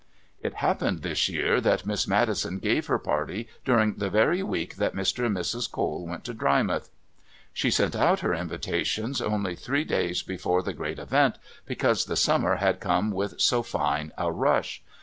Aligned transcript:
It 0.41 0.55
happened 0.55 1.03
this 1.03 1.29
year 1.29 1.61
that 1.61 1.85
Miss 1.85 2.07
Maddison 2.07 2.57
gave 2.57 2.87
her 2.87 2.97
party 2.97 3.47
during 3.63 3.93
the 3.93 4.09
very 4.09 4.41
week 4.41 4.77
that 4.77 4.95
Mr. 4.95 5.27
and 5.27 5.37
Mrs. 5.37 5.71
Cole 5.71 6.07
went 6.07 6.23
to 6.23 6.33
Drymouth. 6.33 6.89
She 7.53 7.69
sent 7.69 7.95
out 7.95 8.21
her 8.21 8.33
invitations 8.33 9.21
only 9.21 9.55
three 9.55 9.83
days 9.83 10.23
before 10.23 10.63
the 10.63 10.73
great 10.73 10.97
event, 10.97 11.35
because 11.67 12.05
the 12.05 12.15
summer 12.15 12.55
had 12.55 12.79
come 12.79 13.11
with 13.11 13.39
so 13.39 13.61
fine 13.61 14.11
a 14.17 14.31
rush. 14.31 14.81